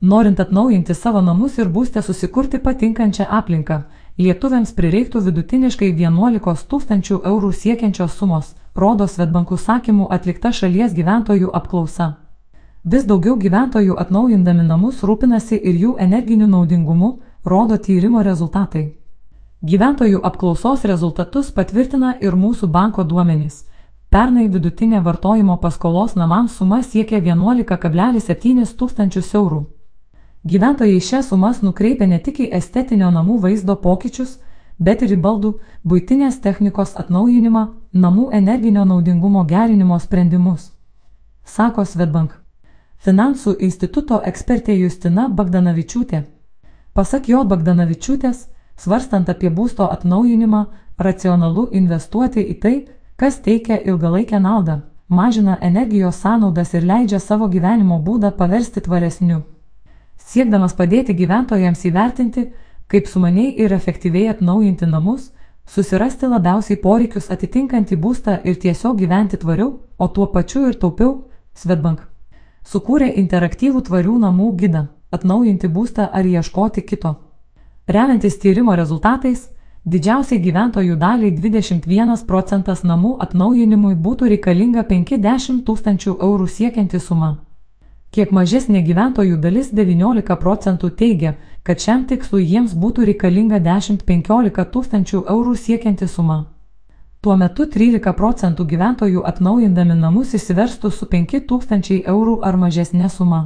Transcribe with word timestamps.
Norint 0.00 0.40
atnaujinti 0.40 0.94
savo 0.94 1.20
namus 1.20 1.56
ir 1.58 1.68
būstę 1.74 2.02
susikurti 2.06 2.58
patinkančią 2.62 3.24
aplinką, 3.34 3.78
lietuviams 4.18 4.70
prireiktų 4.76 5.22
vidutiniškai 5.24 5.88
11 5.90 6.66
tūkstančių 6.70 7.16
eurų 7.30 7.48
siekiančios 7.52 8.12
sumos, 8.14 8.52
rodo 8.76 9.08
Svetbankų 9.10 9.56
sakymų 9.58 10.06
atlikta 10.16 10.52
šalies 10.54 10.94
gyventojų 10.94 11.50
apklausa. 11.60 12.06
Vis 12.84 13.08
daugiau 13.10 13.34
gyventojų 13.36 13.96
atnaujindami 13.98 14.66
namus 14.68 15.02
rūpinasi 15.02 15.58
ir 15.58 15.74
jų 15.74 15.94
energiniu 15.98 16.46
naudingumu, 16.46 17.18
rodo 17.44 17.76
tyrimo 17.76 18.22
rezultatai. 18.22 18.84
Gyventojų 19.66 20.20
apklausos 20.22 20.84
rezultatus 20.86 21.50
patvirtina 21.50 22.12
ir 22.20 22.36
mūsų 22.38 22.68
banko 22.70 23.02
duomenys. 23.02 23.64
Pernai 24.10 24.46
vidutinė 24.46 25.02
vartojimo 25.02 25.58
paskolos 25.58 26.14
namams 26.14 26.54
suma 26.54 26.84
siekia 26.86 27.18
11,7 27.18 28.78
tūkstančius 28.78 29.34
eurų. 29.34 29.77
Gyventojai 30.48 31.00
šias 31.00 31.26
sumas 31.28 31.58
nukreipia 31.60 32.06
ne 32.08 32.16
tik 32.24 32.38
į 32.40 32.46
estetinio 32.56 33.08
namų 33.12 33.34
vaizdo 33.42 33.74
pokyčius, 33.82 34.38
bet 34.78 35.02
ir 35.04 35.10
į 35.12 35.18
baldų, 35.20 35.50
būtinės 35.84 36.38
technikos 36.40 36.94
atnaujinimą, 37.02 37.64
namų 37.92 38.28
energinio 38.38 38.84
naudingumo 38.88 39.42
gerinimo 39.50 39.98
sprendimus. 40.00 40.70
Sako 41.44 41.84
Svetbank. 41.84 42.32
Finansų 43.04 43.58
instituto 43.68 44.22
ekspertė 44.30 44.78
Justina 44.78 45.26
Bagdanavičiūtė. 45.28 46.22
Pasak 46.96 47.28
jo 47.28 47.42
Bagdanavičiūtės, 47.52 48.46
svarstant 48.76 49.28
apie 49.28 49.52
būsto 49.60 49.90
atnaujinimą, 49.98 50.64
racionalu 50.98 51.68
investuoti 51.82 52.46
į 52.54 52.58
tai, 52.62 52.74
kas 53.20 53.42
teikia 53.44 53.82
ilgalaikę 53.84 54.40
naudą, 54.40 54.80
mažina 55.08 55.60
energijos 55.60 56.24
sąnaudas 56.24 56.74
ir 56.74 56.88
leidžia 56.88 57.20
savo 57.20 57.52
gyvenimo 57.52 58.00
būdą 58.00 58.32
paversti 58.40 58.80
tvaresniu. 58.80 59.42
Siekdamas 60.28 60.74
padėti 60.76 61.14
gyventojams 61.16 61.86
įvertinti, 61.88 62.50
kaip 62.92 63.06
sumaniai 63.08 63.54
ir 63.64 63.72
efektyviai 63.72 64.28
atnaujinti 64.34 64.84
namus, 64.90 65.30
susirasti 65.64 66.28
labiausiai 66.28 66.76
poreikius 66.82 67.30
atitinkantį 67.32 67.96
būstą 68.02 68.34
ir 68.44 68.58
tiesiog 68.60 68.98
gyventi 69.00 69.40
tvariau, 69.40 69.70
o 69.96 70.08
tuo 70.08 70.26
pačiu 70.34 70.66
ir 70.68 70.76
taupiau, 70.76 71.14
Svetbank. 71.56 72.04
Sukūrė 72.62 73.08
interaktyvų 73.22 73.80
tvarių 73.88 74.18
namų 74.26 74.50
gidą- 74.60 74.84
atnaujinti 75.16 75.68
būstą 75.68 76.10
ar 76.12 76.24
ieškoti 76.24 76.84
kito. 76.84 77.16
Remiantis 77.88 78.38
tyrimo 78.38 78.76
rezultatais, 78.76 79.48
didžiausiai 79.86 80.44
gyventojų 80.44 80.96
daliai 80.96 81.32
21 81.32 82.26
procentas 82.26 82.84
namų 82.84 83.16
atnaujinimui 83.24 83.94
būtų 83.96 84.28
reikalinga 84.28 84.84
50 84.84 85.64
tūkstančių 85.64 86.18
eurų 86.20 86.46
siekianti 86.46 87.00
suma. 87.00 87.47
Kiek 88.18 88.32
mažesnė 88.34 88.80
gyventojų 88.82 89.36
dalis 89.38 89.68
19 89.78 90.36
procentų 90.42 90.88
teigia, 91.00 91.36
kad 91.62 91.78
šiam 91.78 92.00
tikslui 92.10 92.40
jiems 92.50 92.72
būtų 92.74 93.04
reikalinga 93.12 93.60
10-15 93.62 94.64
tūkstančių 94.74 95.20
eurų 95.34 95.54
siekianti 95.54 96.08
suma. 96.10 96.38
Tuo 97.22 97.36
metu 97.38 97.68
13 97.76 98.16
procentų 98.18 98.66
gyventojų 98.72 99.22
atnaujindami 99.30 99.94
namus 100.00 100.34
įsiverstų 100.34 100.90
su 100.96 101.06
5 101.14 101.44
tūkstančiai 101.52 102.00
eurų 102.14 102.34
ar 102.42 102.58
mažesnė 102.64 103.06
suma. 103.06 103.40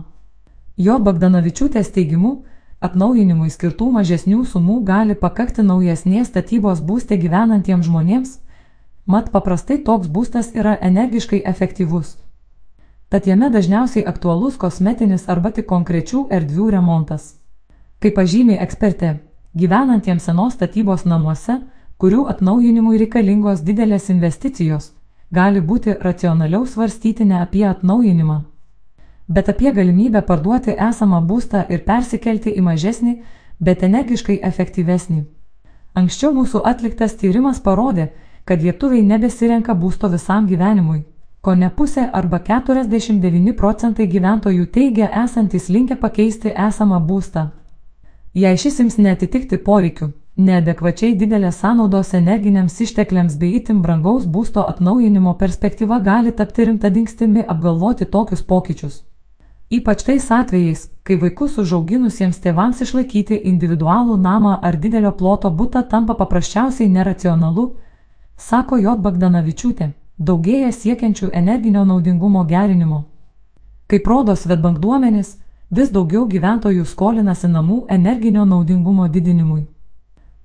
Jo 0.81 0.97
Bagdanavičiūtės 1.05 1.93
teigimu, 1.93 2.33
atnaujinimui 2.81 3.53
skirtų 3.53 3.93
mažesnių 4.01 4.41
sumų 4.57 4.81
gali 4.89 5.21
pakakti 5.29 5.69
naujesnės 5.69 6.33
statybos 6.33 6.81
būste 6.81 7.21
gyvenantiems 7.21 7.93
žmonėms, 7.93 8.39
mat 9.05 9.29
paprastai 9.37 9.83
toks 9.85 10.09
būstas 10.09 10.55
yra 10.57 10.79
energiškai 10.81 11.45
efektyvus. 11.45 12.17
Tad 13.13 13.27
jame 13.27 13.51
dažniausiai 13.53 14.07
aktualus 14.09 14.55
kosmetinis 14.57 15.27
arba 15.29 15.51
tik 15.53 15.67
konkrečių 15.69 16.21
erdvių 16.33 16.69
remontas. 16.73 17.27
Kaip 18.01 18.15
pažymė 18.17 18.57
ekspertė, 18.65 19.11
gyvenantiems 19.53 20.29
senos 20.31 20.55
statybos 20.57 21.05
namuose, 21.05 21.59
kurių 22.01 22.23
atnaujinimui 22.33 22.97
reikalingos 23.03 23.61
didelės 23.67 24.09
investicijos, 24.15 24.87
gali 25.31 25.61
būti 25.61 25.99
racionaliau 26.07 26.65
svarstyti 26.65 27.29
ne 27.29 27.37
apie 27.43 27.67
atnaujinimą, 27.75 28.39
bet 29.29 29.53
apie 29.53 29.77
galimybę 29.77 30.25
parduoti 30.33 30.81
esamą 30.89 31.21
būstą 31.29 31.67
ir 31.69 31.85
persikelti 31.85 32.57
į 32.57 32.65
mažesnį, 32.73 33.17
bet 33.61 33.85
energiškai 33.93 34.41
efektyvesnį. 34.51 35.23
Anksčiau 36.01 36.33
mūsų 36.41 36.65
atliktas 36.65 37.21
tyrimas 37.21 37.61
parodė, 37.61 38.09
kad 38.49 38.65
lietuviai 38.65 39.05
nebesirenka 39.05 39.77
būsto 39.77 40.09
visam 40.09 40.49
gyvenimui. 40.49 41.03
Ko 41.43 41.57
ne 41.59 41.69
pusė 41.75 42.03
arba 42.15 42.39
49 42.47 43.53
procentai 43.59 44.05
gyventojų 44.11 44.67
teigia 44.75 45.09
esantis 45.25 45.65
linkę 45.75 45.97
pakeisti 46.03 46.53
esamą 46.65 47.01
būstą. 47.09 47.49
Jei 48.43 48.59
šis 48.65 48.77
ims 48.85 48.97
netitikti 49.03 49.57
poreikių, 49.69 50.07
neadekvačiai 50.49 51.17
didelės 51.19 51.57
sąnaudos 51.65 52.13
energiniams 52.15 52.77
ištekliams 52.85 53.35
bei 53.41 53.57
itin 53.59 53.81
brangaus 53.83 54.29
būsto 54.37 54.63
atnaujinimo 54.73 55.33
perspektyva 55.41 55.99
gali 56.07 56.31
tapti 56.41 56.69
rimta 56.69 56.91
dingstimi 56.95 57.43
apgalvoti 57.55 58.07
tokius 58.13 58.45
pokyčius. 58.53 59.01
Ypač 59.79 60.05
tais 60.07 60.29
atvejais, 60.37 60.85
kai 61.03 61.17
vaikus 61.25 61.57
užauginusiems 61.59 62.39
tėvams 62.45 62.85
išlaikyti 62.87 63.41
individualų 63.51 64.21
namą 64.29 64.61
ar 64.63 64.79
didelio 64.87 65.11
ploto 65.11 65.51
būtą 65.51 65.83
tampa 65.91 66.15
paprasčiausiai 66.23 66.89
neracionalu, 66.99 67.67
sako 68.37 68.79
J. 68.79 68.95
Bagdanavičiūtė, 69.09 69.91
daugėja 70.29 70.71
siekiančių 70.73 71.31
energinio 71.33 71.85
naudingumo 71.85 72.45
gerinimo. 72.47 73.05
Kaip 73.91 74.07
rodo 74.09 74.37
Svetbank 74.37 74.79
duomenys, 74.81 75.37
vis 75.71 75.91
daugiau 75.91 76.27
gyventojų 76.29 76.85
skolinasi 76.87 77.49
namų 77.49 77.85
energinio 77.91 78.45
naudingumo 78.49 79.09
didinimui. 79.09 79.67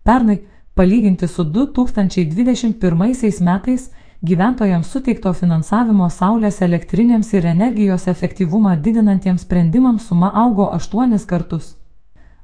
Pernai, 0.03 0.39
palyginti 0.75 1.27
su 1.27 1.43
2021 1.43 3.41
metais, 3.49 3.89
gyventojams 4.23 4.91
suteikto 4.91 5.33
finansavimo 5.33 6.09
saulės 6.09 6.61
elektrinėms 6.61 7.33
ir 7.33 7.45
energijos 7.45 8.07
efektyvumą 8.07 8.77
didinantiems 8.81 9.41
sprendimams 9.45 10.07
suma 10.07 10.31
augo 10.33 10.71
8 10.73 11.25
kartus. 11.27 11.75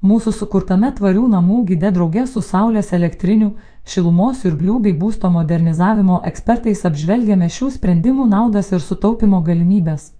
Mūsų 0.03 0.33
sukurtame 0.35 0.89
tvarių 0.91 1.29
namų 1.31 1.61
gide 1.69 1.89
drauge 1.95 2.25
su 2.27 2.41
saulės 2.43 2.91
elektrinių, 2.95 3.53
šilumos 3.87 4.41
ir 4.43 4.57
blių 4.59 4.81
bei 4.83 4.91
būsto 4.99 5.29
modernizavimo 5.31 6.17
ekspertais 6.27 6.83
apžvelgėme 6.89 7.47
šių 7.47 7.69
sprendimų 7.77 8.25
naudas 8.27 8.73
ir 8.75 8.83
sutaupimo 8.83 9.39
galimybės. 9.47 10.11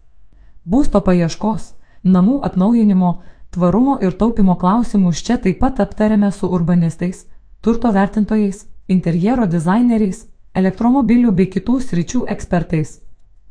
Būsto 0.64 1.02
paieškos 1.04 1.74
namų 2.04 2.40
atnaujinimo, 2.48 3.12
tvarumo 3.52 3.98
ir 4.00 4.16
taupimo 4.22 4.56
klausimus 4.56 5.20
čia 5.20 5.38
taip 5.38 5.60
pat 5.60 5.84
aptarėme 5.84 6.32
su 6.32 6.48
urbanistais, 6.48 7.26
turto 7.62 7.92
vertintojais, 7.92 8.66
interjero 8.88 9.48
dizaineriais, 9.48 10.28
elektromobilių 10.56 11.32
bei 11.32 11.52
kitų 11.52 11.80
sričių 11.82 12.24
ekspertais. 12.32 13.02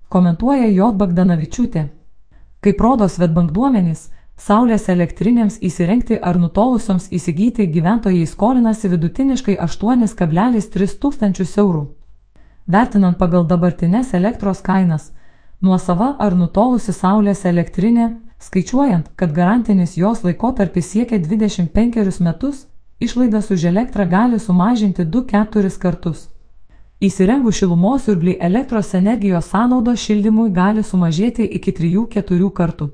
Komentuoja 0.09 0.69
J. 0.69 0.93
Bagdanavičiūtė. 0.97 1.87
Kaip 2.63 2.81
rodo 2.81 3.09
Svetbank 3.09 3.53
duomenys, 3.53 4.11
Saulės 4.37 4.89
elektrinėms 4.89 5.59
įsirengti 5.63 6.19
ar 6.19 6.39
nutolusioms 6.39 7.09
įsigyti 7.13 7.67
gyventojai 7.71 8.27
skolinasi 8.27 8.89
vidutiniškai 8.89 9.57
8,3 9.61 10.99
tūkstančius 11.03 11.57
eurų. 11.59 11.87
Vertinant 12.67 13.19
pagal 13.19 13.47
dabartinės 13.47 14.15
elektros 14.15 14.63
kainas, 14.63 15.13
nuosava 15.61 16.17
ar 16.19 16.35
nutolusi 16.35 16.93
Saulės 16.93 17.45
elektrinė 17.45 18.11
Skaičiuojant, 18.43 19.13
kad 19.15 19.33
garantinis 19.33 19.97
jos 19.97 20.25
laikotarpis 20.27 20.89
siekia 20.91 21.19
25 21.23 22.21
metus, 22.21 22.67
išlaidas 22.99 23.51
už 23.55 23.65
elektrą 23.71 24.07
gali 24.11 24.39
sumažinti 24.39 25.05
2-4 25.07 25.79
kartus. 25.79 26.25
Įsirengus 26.99 27.61
šilumos 27.61 28.03
siurblį 28.07 28.35
elektros 28.49 28.91
energijos 28.99 29.47
sąnaudos 29.53 30.03
šildymui 30.03 30.51
gali 30.51 30.83
sumažėti 30.83 31.47
iki 31.59 31.71
3-4 31.79 32.51
kartų. 32.51 32.91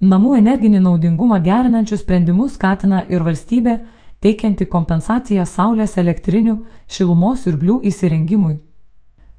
Namų 0.00 0.36
energinį 0.38 0.80
naudingumą 0.84 1.40
gerinančius 1.42 2.04
sprendimus 2.04 2.54
skatina 2.54 3.04
ir 3.08 3.24
valstybė, 3.26 3.78
teikianti 4.22 4.68
kompensaciją 4.70 5.46
saulės 5.46 5.96
elektrinių 5.98 6.58
šilumos 6.86 7.42
siurblių 7.46 7.80
įsirengimui. 7.90 8.58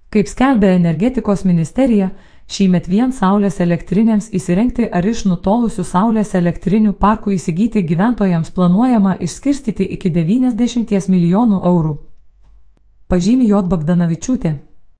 Kaip 0.09 0.27
skelbė 0.27 0.73
energetikos 0.75 1.45
ministerija, 1.45 2.09
Šįmet 2.49 2.87
vien 2.89 3.11
saulės 3.13 3.59
elektrinėms 3.61 4.31
įsirengti 4.33 4.87
ar 4.89 5.05
iš 5.05 5.27
nutolusių 5.29 5.83
saulės 5.85 6.31
elektrinių 6.33 6.95
parkų 6.97 7.35
įsigyti 7.35 7.83
gyventojams 7.91 8.49
planuojama 8.55 9.19
išskirstyti 9.21 9.85
iki 9.95 10.09
90 10.15 11.11
milijonų 11.13 11.59
eurų. 11.71 11.93
Pažymė 13.05 13.51
J. 13.51 13.61
Bagdanavičiūtė. 13.69 14.55